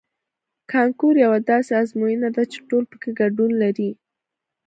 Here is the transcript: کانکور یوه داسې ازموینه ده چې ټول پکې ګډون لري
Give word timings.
کانکور 0.71 1.15
یوه 1.25 1.39
داسې 1.51 1.71
ازموینه 1.81 2.29
ده 2.35 2.43
چې 2.51 2.57
ټول 2.69 2.83
پکې 2.91 3.09
ګډون 3.19 3.51
لري 3.63 3.89